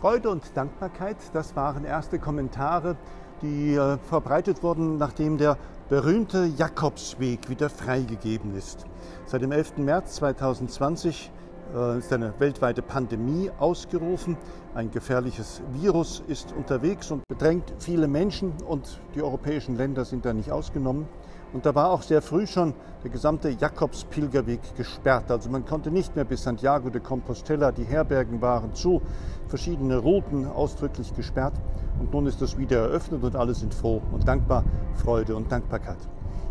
[0.00, 2.96] Freude und Dankbarkeit, das waren erste Kommentare,
[3.42, 5.56] die äh, verbreitet wurden, nachdem der
[5.88, 8.84] berühmte Jakobsweg wieder freigegeben ist.
[9.26, 9.78] Seit dem 11.
[9.78, 11.30] März 2020
[11.74, 14.36] äh, ist eine weltweite Pandemie ausgerufen.
[14.74, 20.32] Ein gefährliches Virus ist unterwegs und bedrängt viele Menschen und die europäischen Länder sind da
[20.32, 21.08] nicht ausgenommen.
[21.54, 22.74] Und da war auch sehr früh schon
[23.04, 25.30] der gesamte Jakobspilgerweg gesperrt.
[25.30, 29.00] Also man konnte nicht mehr bis Santiago de Compostela, die Herbergen waren zu,
[29.46, 31.54] verschiedene Routen ausdrücklich gesperrt.
[32.00, 34.64] Und nun ist das wieder eröffnet und alle sind froh und dankbar,
[34.96, 35.98] Freude und Dankbarkeit.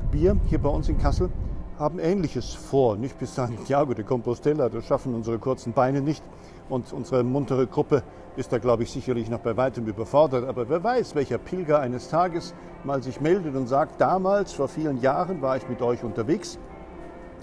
[0.10, 1.30] Wir hier bei uns in Kassel
[1.78, 2.96] haben Ähnliches vor.
[2.96, 6.24] Nicht bis Santiago de Compostela, das schaffen unsere kurzen Beine nicht.
[6.70, 8.04] Und unsere muntere Gruppe
[8.36, 10.48] ist da, glaube ich, sicherlich noch bei weitem überfordert.
[10.48, 12.54] Aber wer weiß, welcher Pilger eines Tages
[12.84, 16.58] mal sich meldet und sagt, damals, vor vielen Jahren, war ich mit euch unterwegs.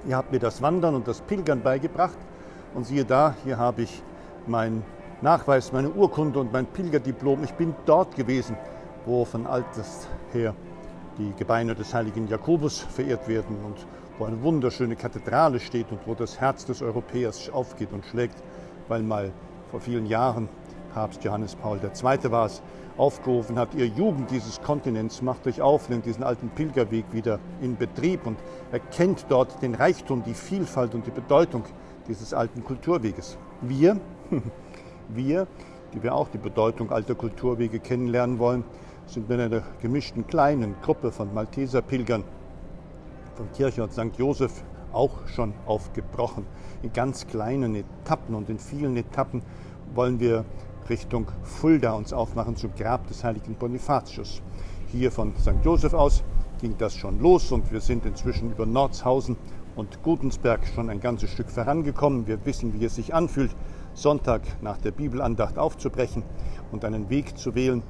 [0.09, 2.19] Ihr habt mir das Wandern und das Pilgern beigebracht.
[2.75, 4.03] Und siehe da, hier habe ich
[4.47, 4.85] meinen
[5.23, 7.45] Nachweis, meine Urkunde und mein Pilgerdiplom.
[7.45, 8.57] Ich bin dort gewesen,
[9.05, 10.55] wo von altes her
[11.19, 13.87] die Gebeine des heiligen Jakobus verehrt werden und
[14.19, 18.43] wo eine wunderschöne Kathedrale steht und wo das Herz des Europäers aufgeht und schlägt,
[18.89, 19.33] weil mal
[19.71, 20.49] vor vielen Jahren
[20.93, 22.31] Papst Johannes Paul II.
[22.31, 22.63] war es,
[22.97, 27.77] aufgerufen hat, ihr Jugend dieses Kontinents macht euch auf, nimmt diesen alten Pilgerweg wieder in
[27.77, 28.39] Betrieb und
[28.73, 31.65] erkennt dort den Reichtum, die Vielfalt und die Bedeutung
[32.09, 33.39] dieses alten Kulturweges.
[33.63, 33.99] Wir,
[35.09, 35.47] wir,
[35.95, 38.65] die wir auch die Bedeutung alter Kulturwege kennenlernen wollen,
[39.07, 42.25] sind mit einer gemischten kleinen Gruppe von Malteser Pilgern
[43.35, 44.19] von Kirche und St.
[44.19, 44.63] Josef
[44.93, 46.47] auch schon aufgebrochen.
[46.83, 49.43] In ganz kleinen Etappen und in vielen Etappen
[49.95, 50.45] wollen wir
[50.89, 54.43] Richtung Fulda uns aufmachen zum Grab des heiligen Bonifatius.
[54.89, 55.65] Hier von St.
[55.65, 56.25] Josef aus
[56.61, 59.37] ging das schon los und wir sind inzwischen über Nordshausen
[59.77, 62.27] und Gutensberg schon ein ganzes Stück vorangekommen.
[62.27, 63.55] Wir wissen, wie es sich anfühlt,
[63.95, 66.23] Sonntag nach der Bibelandacht aufzubrechen
[66.73, 67.83] und einen Weg zu wählen,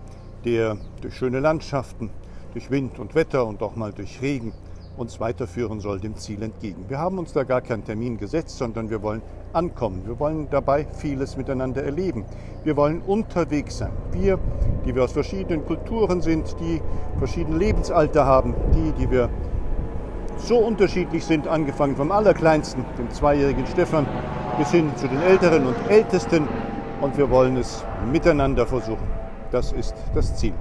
[0.45, 2.11] der durch schöne Landschaften,
[2.53, 4.53] durch Wind und Wetter und auch mal durch Regen
[5.01, 6.85] uns weiterführen soll dem Ziel entgegen.
[6.89, 9.23] Wir haben uns da gar keinen Termin gesetzt, sondern wir wollen
[9.53, 10.03] ankommen.
[10.07, 12.25] Wir wollen dabei vieles miteinander erleben.
[12.63, 13.91] Wir wollen unterwegs sein.
[14.13, 14.39] Wir,
[14.85, 16.81] die wir aus verschiedenen Kulturen sind, die
[17.19, 19.31] verschiedene Lebensalter haben, die, die wir
[20.37, 24.07] so unterschiedlich sind, angefangen vom Allerkleinsten, dem zweijährigen Stefan,
[24.59, 26.47] bis hin zu den Älteren und Ältesten.
[27.01, 29.09] Und wir wollen es miteinander versuchen.
[29.51, 30.53] Das ist das Ziel.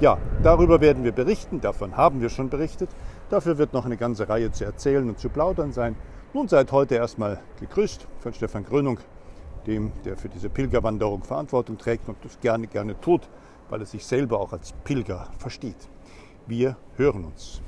[0.00, 2.90] Ja, darüber werden wir berichten, davon haben wir schon berichtet.
[3.30, 5.96] Dafür wird noch eine ganze Reihe zu erzählen und zu plaudern sein.
[6.32, 8.98] Nun seid heute erstmal gegrüßt von Stefan Grönung,
[9.66, 13.28] dem, der für diese Pilgerwanderung Verantwortung trägt und das gerne, gerne tut,
[13.68, 15.76] weil er sich selber auch als Pilger versteht.
[16.46, 17.60] Wir hören uns.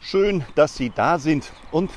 [0.00, 1.90] Schön, dass Sie da sind und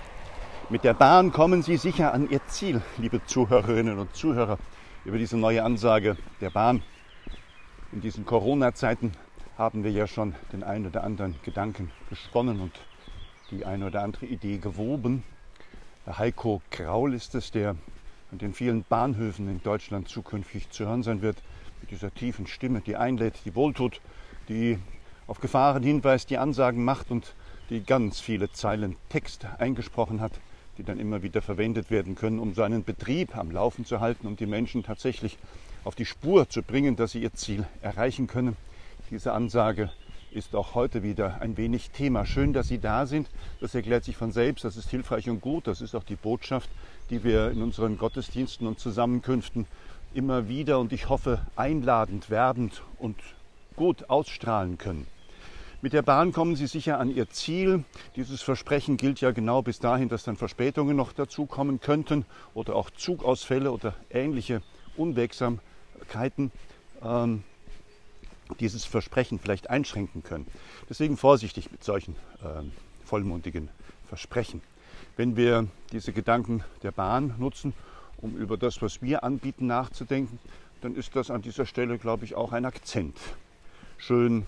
[0.70, 4.58] mit der Bahn kommen Sie sicher an Ihr Ziel, liebe Zuhörerinnen und Zuhörer.
[5.06, 6.84] Über diese neue Ansage der Bahn
[7.94, 9.14] in diesen Corona-Zeiten
[9.58, 12.74] haben wir ja schon den einen oder anderen Gedanken gesponnen und
[13.50, 15.24] die eine oder andere Idee gewoben.
[16.06, 17.78] Heiko Graul ist es, der
[18.34, 21.38] an den vielen Bahnhöfen in Deutschland zukünftig zu hören sein wird,
[21.80, 24.02] mit dieser tiefen Stimme, die einlädt, die wohltut,
[24.50, 24.80] die
[25.28, 27.36] auf Gefahren hinweist, die Ansagen macht und
[27.70, 30.34] die ganz viele Zeilen Text eingesprochen hat
[30.78, 34.28] die dann immer wieder verwendet werden können, um so einen Betrieb am Laufen zu halten,
[34.28, 35.38] um die Menschen tatsächlich
[35.84, 38.56] auf die Spur zu bringen, dass sie ihr Ziel erreichen können.
[39.10, 39.90] Diese Ansage
[40.32, 42.26] ist auch heute wieder ein wenig Thema.
[42.26, 43.30] Schön, dass Sie da sind.
[43.62, 44.66] Das erklärt sich von selbst.
[44.66, 45.68] Das ist hilfreich und gut.
[45.68, 46.70] Das ist auch die Botschaft,
[47.10, 49.66] die wir in unseren Gottesdiensten und Zusammenkünften
[50.14, 53.18] immer wieder und ich hoffe einladend, werbend und
[53.76, 55.08] gut ausstrahlen können.
[55.80, 57.84] Mit der Bahn kommen Sie sicher an Ihr Ziel.
[58.16, 62.90] Dieses Versprechen gilt ja genau bis dahin, dass dann Verspätungen noch dazukommen könnten oder auch
[62.90, 64.64] Zugausfälle oder ähnliche
[64.96, 66.52] Unwegsamkeiten
[67.04, 67.44] ähm,
[68.60, 70.48] dieses Versprechen vielleicht einschränken können.
[70.90, 72.72] Deswegen vorsichtig mit solchen ähm,
[73.06, 73.70] vollmundigen
[74.08, 74.62] Versprechen.
[75.16, 77.74] Wenn wir diese Gedanken der Bahn nutzen,
[78.20, 80.40] um über das, was wir anbieten, nachzudenken,
[80.82, 83.16] dann ist das an dieser Stelle, glaube ich, auch ein Akzent.
[84.00, 84.48] Schön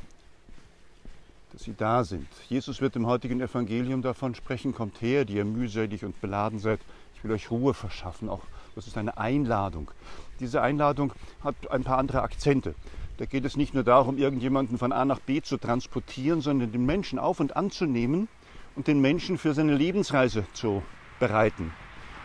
[1.51, 2.27] dass sie da sind.
[2.47, 6.79] Jesus wird im heutigen Evangelium davon sprechen, kommt her, die ihr mühselig und beladen seid.
[7.15, 8.29] Ich will euch Ruhe verschaffen.
[8.29, 8.41] Auch
[8.75, 9.91] das ist eine Einladung.
[10.39, 11.11] Diese Einladung
[11.43, 12.75] hat ein paar andere Akzente.
[13.17, 16.85] Da geht es nicht nur darum, irgendjemanden von A nach B zu transportieren, sondern den
[16.85, 18.29] Menschen auf und anzunehmen
[18.75, 20.83] und den Menschen für seine Lebensreise zu
[21.19, 21.73] bereiten.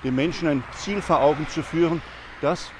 [0.04, 2.00] Den Menschen ein Ziel vor Augen zu führen,
[2.40, 2.70] das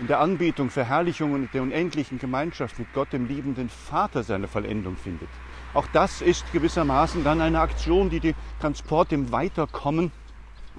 [0.00, 4.96] in der Anbetung, Verherrlichung und der unendlichen Gemeinschaft mit Gott, dem liebenden Vater, seine Vollendung
[4.96, 5.28] findet.
[5.74, 10.12] Auch das ist gewissermaßen dann eine Aktion, die dem Transport, dem Weiterkommen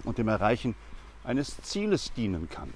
[0.03, 0.75] und dem Erreichen
[1.23, 2.73] eines Zieles dienen kann.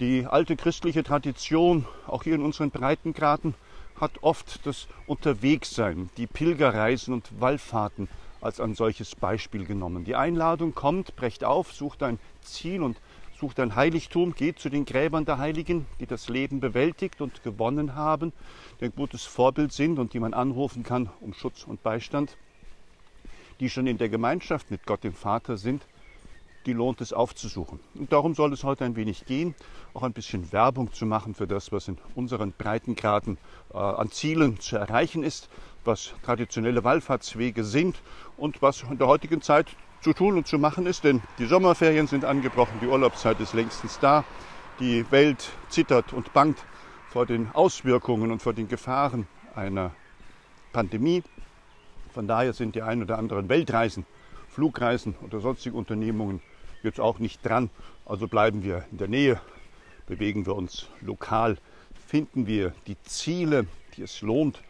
[0.00, 3.54] Die alte christliche Tradition, auch hier in unseren Breitengraden,
[4.00, 8.08] hat oft das Unterwegssein, die Pilgerreisen und Wallfahrten
[8.40, 10.04] als ein solches Beispiel genommen.
[10.04, 12.96] Die Einladung kommt, brecht auf, sucht ein Ziel und
[13.42, 17.96] sucht ein Heiligtum, geht zu den Gräbern der Heiligen, die das Leben bewältigt und gewonnen
[17.96, 18.32] haben,
[18.80, 22.36] die ein gutes Vorbild sind und die man anrufen kann um Schutz und Beistand,
[23.58, 25.84] die schon in der Gemeinschaft mit Gott dem Vater sind,
[26.66, 27.80] die lohnt es aufzusuchen.
[27.96, 29.56] Und darum soll es heute ein wenig gehen,
[29.92, 33.38] auch ein bisschen Werbung zu machen für das, was in unseren Breitengraden
[33.74, 35.48] äh, an Zielen zu erreichen ist,
[35.84, 38.02] was traditionelle Wallfahrtswege sind
[38.36, 39.66] und was in der heutigen Zeit
[40.02, 44.00] zu tun und zu machen ist, denn die Sommerferien sind angebrochen, die Urlaubszeit ist längstens
[44.00, 44.24] da,
[44.80, 46.58] die Welt zittert und bangt
[47.08, 49.92] vor den Auswirkungen und vor den Gefahren einer
[50.72, 51.22] Pandemie.
[52.12, 54.04] Von daher sind die ein oder anderen Weltreisen,
[54.48, 56.42] Flugreisen oder sonstige Unternehmungen
[56.82, 57.70] jetzt auch nicht dran.
[58.04, 59.40] Also bleiben wir in der Nähe,
[60.06, 61.58] bewegen wir uns lokal,
[62.08, 63.66] finden wir die Ziele,
[63.96, 64.62] die es lohnt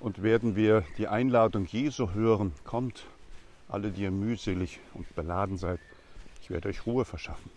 [0.00, 3.04] und werden wir die Einladung Jesu hören, kommt
[3.70, 5.80] alle, die ihr mühselig und beladen seid,
[6.42, 7.50] ich werde euch Ruhe verschaffen.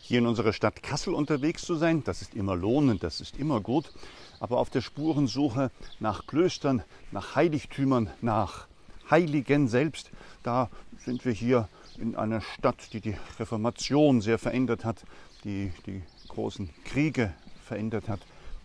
[0.00, 3.60] Hier in unserer Stadt Kassel unterwegs zu sein, das ist immer lohnend, das ist immer
[3.60, 3.92] gut,
[4.40, 5.70] aber auf der Spurensuche
[6.00, 6.82] nach Klöstern,
[7.12, 8.68] nach Heiligtümern, nach
[9.10, 10.10] Heiligen selbst,
[10.42, 11.68] da sind wir hier
[11.98, 15.04] in einer Stadt, die die Reformation sehr verändert hat,
[15.44, 17.34] die die großen Kriege
[17.64, 18.20] verändert hat,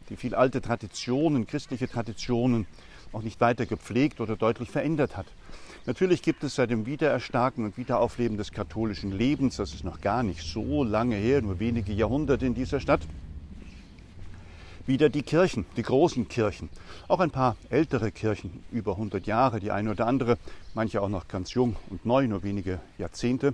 [0.09, 2.67] die viel alte Traditionen, christliche Traditionen
[3.13, 5.27] auch nicht weiter gepflegt oder deutlich verändert hat.
[5.85, 10.23] Natürlich gibt es seit dem Wiedererstarken und Wiederaufleben des katholischen Lebens, das ist noch gar
[10.23, 13.01] nicht so lange her, nur wenige Jahrhunderte in dieser Stadt,
[14.85, 16.69] wieder die Kirchen, die großen Kirchen.
[17.07, 20.37] Auch ein paar ältere Kirchen, über 100 Jahre, die eine oder andere,
[20.73, 23.53] manche auch noch ganz jung und neu, nur wenige Jahrzehnte.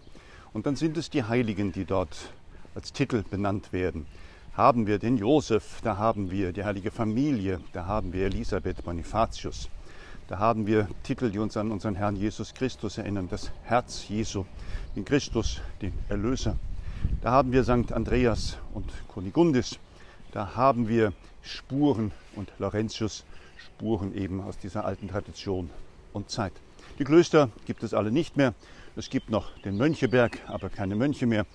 [0.53, 2.31] Und dann sind es die Heiligen, die dort
[2.73, 4.05] als Titel benannt werden.
[4.59, 9.69] Haben wir den Josef, da haben wir die heilige Familie, da haben wir Elisabeth Bonifatius.
[10.27, 14.43] Da haben wir Titel, die uns an unseren Herrn Jesus Christus erinnern, das Herz Jesu,
[14.97, 16.57] den Christus, den Erlöser.
[17.21, 17.93] Da haben wir St.
[17.93, 19.79] Andreas und Kunigundis.
[20.33, 23.23] Da haben wir Spuren und Laurentius,
[23.55, 25.69] Spuren eben aus dieser alten Tradition
[26.11, 26.51] und Zeit.
[26.99, 28.53] Die Klöster gibt es alle nicht mehr.
[28.97, 31.45] Es gibt noch den Möncheberg, aber keine Mönche mehr.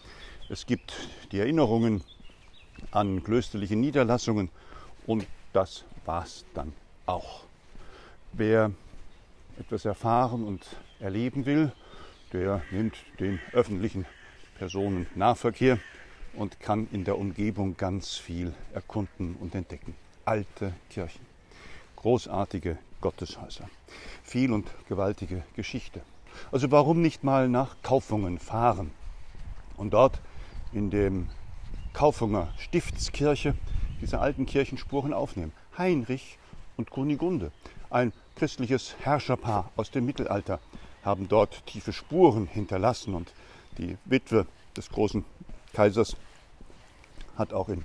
[0.49, 0.95] Es gibt
[1.33, 2.03] die Erinnerungen
[2.90, 4.50] an klösterliche Niederlassungen
[5.06, 6.72] und das war's dann
[7.06, 7.44] auch.
[8.32, 8.72] Wer
[9.58, 10.66] etwas erfahren und
[11.00, 11.72] erleben will,
[12.32, 14.06] der nimmt den öffentlichen
[14.58, 15.78] Personennahverkehr
[16.34, 19.94] und kann in der Umgebung ganz viel erkunden und entdecken.
[20.25, 21.25] Alte Kirchen,
[21.96, 23.69] großartige Gotteshäuser,
[24.22, 26.00] viel und gewaltige Geschichte.
[26.50, 28.90] Also warum nicht mal nach Kaufungen fahren
[29.76, 30.20] und dort
[30.72, 31.28] in dem
[31.94, 33.55] Kaufunger Stiftskirche
[34.00, 35.52] diese alten Kirchenspuren aufnehmen.
[35.79, 36.38] Heinrich
[36.76, 37.52] und Kunigunde,
[37.88, 40.58] ein christliches Herrscherpaar aus dem Mittelalter
[41.05, 43.32] haben dort tiefe Spuren hinterlassen und
[43.79, 44.46] die Witwe
[44.76, 45.25] des großen
[45.73, 46.17] Kaisers
[47.37, 47.85] hat auch in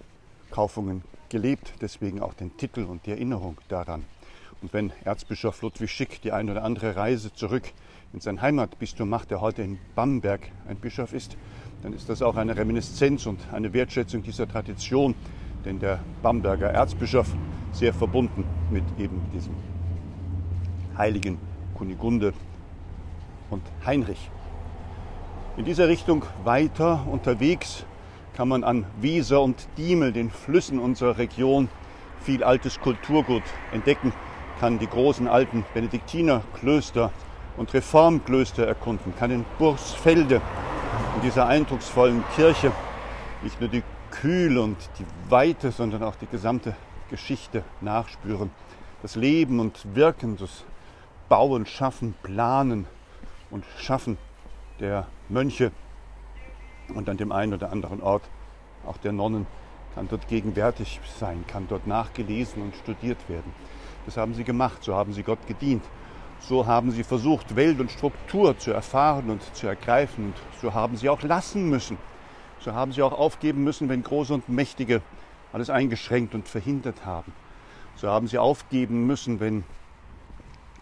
[0.49, 4.05] Kaufungen gelebt, deswegen auch den Titel und die Erinnerung daran.
[4.61, 7.71] Und wenn Erzbischof Ludwig Schick die eine oder andere Reise zurück
[8.11, 11.37] in sein Heimatbistum macht, der heute in Bamberg ein Bischof ist,
[11.81, 15.15] dann ist das auch eine Reminiszenz und eine Wertschätzung dieser Tradition,
[15.65, 17.33] denn der Bamberger Erzbischof
[17.71, 19.53] sehr verbunden mit eben diesem
[20.97, 21.37] heiligen
[21.75, 22.33] Kunigunde
[23.49, 24.29] und Heinrich.
[25.57, 27.85] In dieser Richtung weiter unterwegs
[28.33, 31.69] kann man an Wieser und Diemel, den Flüssen unserer Region,
[32.21, 34.13] viel altes Kulturgut entdecken,
[34.59, 37.11] kann die großen alten Benediktinerklöster
[37.57, 40.41] und Reformklöster erkunden, kann in Bursfelde
[41.19, 42.71] in dieser eindrucksvollen Kirche
[43.41, 46.77] nicht nur die Kühle und die Weite, sondern auch die gesamte
[47.09, 48.51] Geschichte nachspüren.
[49.01, 50.63] Das Leben und Wirken des
[51.27, 52.87] Bauen, Schaffen, Planen
[53.51, 54.17] und Schaffen
[54.79, 55.73] der Mönche
[56.95, 58.23] und an dem einen oder anderen Ort
[58.87, 59.45] auch der Nonnen
[59.95, 63.51] kann dort gegenwärtig sein, kann dort nachgelesen und studiert werden.
[64.05, 65.83] Das haben sie gemacht, so haben sie Gott gedient.
[66.39, 70.25] So haben sie versucht, Welt und Struktur zu erfahren und zu ergreifen.
[70.25, 71.97] Und so haben sie auch lassen müssen.
[72.59, 75.01] So haben sie auch aufgeben müssen, wenn Große und Mächtige
[75.53, 77.33] alles eingeschränkt und verhindert haben.
[77.95, 79.63] So haben sie aufgeben müssen, wenn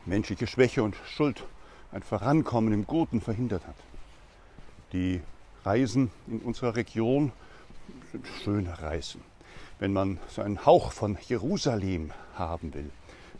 [0.06, 1.44] menschliche Schwäche und Schuld
[1.92, 3.76] ein Vorankommen im Guten verhindert hat.
[4.94, 5.22] Die
[5.66, 7.32] Reisen in unserer Region
[8.12, 9.22] sind schöne Reisen.
[9.80, 12.90] Wenn man so einen Hauch von Jerusalem haben will,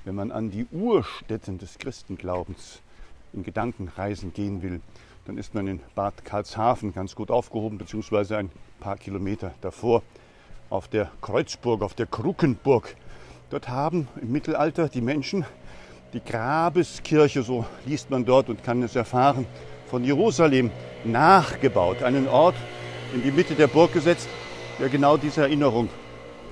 [0.06, 2.82] wenn man an die Urstätten des Christenglaubens
[3.34, 4.82] in Gedankenreisen gehen will,
[5.26, 8.50] dann ist man in Bad Karlshafen ganz gut aufgehoben, beziehungsweise ein
[8.80, 10.02] paar Kilometer davor
[10.70, 12.96] auf der Kreuzburg, auf der Kruckenburg.
[13.50, 15.46] Dort haben im Mittelalter die Menschen
[16.14, 19.46] die Grabeskirche, so liest man dort und kann es erfahren,
[19.88, 20.72] von Jerusalem
[21.04, 22.04] nachgebaut.
[22.04, 22.56] Einen Ort
[23.14, 24.30] in die Mitte der Burg gesetzt,
[24.80, 25.90] der genau diese Erinnerung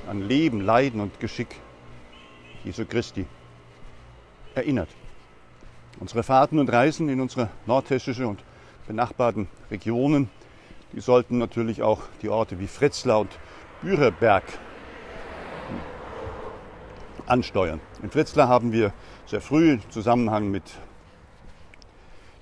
[0.09, 1.55] an Leben, Leiden und Geschick
[2.65, 3.27] Jesu Christi
[4.55, 4.89] erinnert.
[5.99, 8.43] Unsere Fahrten und Reisen in unsere nordhessische und
[8.87, 10.29] benachbarten Regionen,
[10.91, 13.29] die sollten natürlich auch die Orte wie Fritzlar und
[13.81, 14.43] Büreberg
[17.27, 17.79] ansteuern.
[18.01, 18.93] In Fritzlar haben wir
[19.27, 20.63] sehr früh im Zusammenhang mit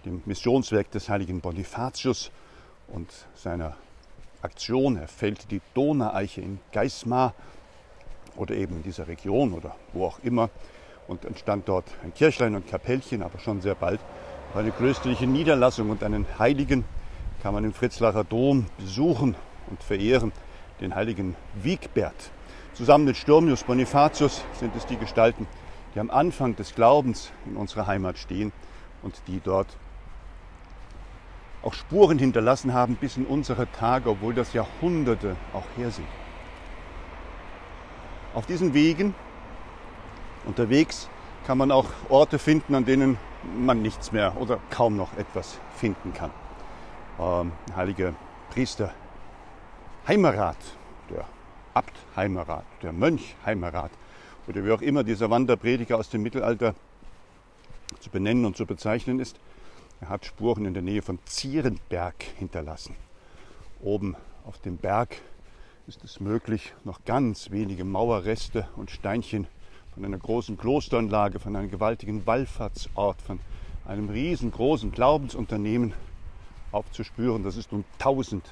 [0.05, 2.31] dem Missionswerk des heiligen Bonifatius
[2.87, 3.75] und seiner
[4.41, 7.33] Aktion, er fällt die Donaueiche in Geismar
[8.35, 10.49] oder eben in dieser Region oder wo auch immer
[11.07, 13.99] und entstand dort ein Kirchlein und Kapellchen, aber schon sehr bald
[14.55, 16.85] eine klösterliche Niederlassung und einen Heiligen
[17.41, 19.35] kann man im Fritzlacher Dom besuchen
[19.69, 20.31] und verehren,
[20.79, 22.31] den heiligen Wiegbert.
[22.73, 25.47] Zusammen mit Sturmius Bonifatius sind es die Gestalten,
[25.95, 28.51] die am Anfang des Glaubens in unserer Heimat stehen
[29.01, 29.67] und die dort
[31.63, 36.07] auch Spuren hinterlassen haben bis in unsere Tage, obwohl das Jahrhunderte auch her sind.
[38.33, 39.13] Auf diesen Wegen
[40.45, 41.07] unterwegs
[41.45, 43.17] kann man auch Orte finden, an denen
[43.57, 46.31] man nichts mehr oder kaum noch etwas finden kann.
[47.19, 48.15] Ähm, heilige
[48.49, 48.93] Priester
[50.07, 50.57] Heimerat,
[51.09, 51.25] der
[51.73, 53.91] Abt Heimerat, der Mönch Heimerat
[54.47, 56.73] oder wie auch immer dieser Wanderprediger aus dem Mittelalter
[57.99, 59.39] zu benennen und zu bezeichnen ist,
[60.01, 62.95] er hat Spuren in der Nähe von Zierenberg hinterlassen.
[63.81, 65.17] Oben auf dem Berg
[65.85, 69.47] ist es möglich, noch ganz wenige Mauerreste und Steinchen
[69.93, 73.39] von einer großen Klosteranlage, von einem gewaltigen Wallfahrtsort, von
[73.85, 75.93] einem riesengroßen Glaubensunternehmen
[76.71, 77.43] aufzuspüren.
[77.43, 78.49] Das ist nun tausend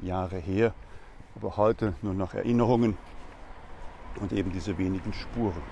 [0.00, 0.72] Jahre her,
[1.34, 2.96] aber heute nur noch Erinnerungen
[4.20, 5.62] und eben diese wenigen Spuren.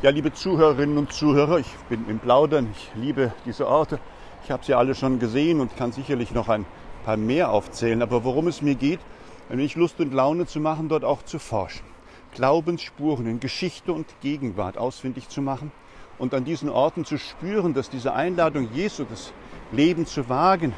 [0.00, 4.00] Ja, liebe Zuhörerinnen und Zuhörer, ich bin im Plaudern, ich liebe diese Orte.
[4.42, 6.64] Ich habe sie alle schon gesehen und kann sicherlich noch ein
[7.04, 8.00] paar mehr aufzählen.
[8.00, 9.00] Aber worum es mir geht,
[9.48, 11.84] wenn ich Lust und Laune zu machen, dort auch zu forschen.
[12.32, 15.70] Glaubensspuren in Geschichte und Gegenwart ausfindig zu machen
[16.18, 19.32] und an diesen Orten zu spüren, dass diese Einladung Jesu, das
[19.72, 20.72] Leben zu wagen,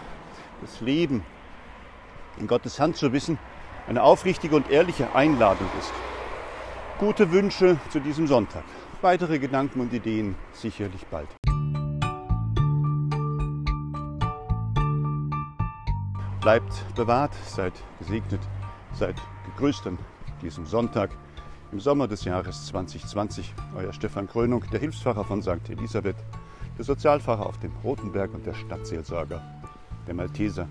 [0.61, 1.25] das Leben
[2.39, 3.39] in Gottes Hand zu wissen,
[3.87, 5.93] eine aufrichtige und ehrliche Einladung ist.
[6.99, 8.65] Gute Wünsche zu diesem Sonntag.
[9.01, 11.29] Weitere Gedanken und Ideen sicherlich bald.
[16.41, 18.41] Bleibt bewahrt, seid gesegnet,
[18.97, 19.99] seid gegrüßt an
[20.41, 21.11] diesem Sonntag
[21.71, 23.55] im Sommer des Jahres 2020.
[23.77, 25.69] Euer Stefan Krönung, der Hilfspfarrer von St.
[25.69, 26.17] Elisabeth,
[26.79, 29.43] der Sozialpfarrer auf dem Rotenberg und der Stadtseelsorger
[30.07, 30.69] der Malteser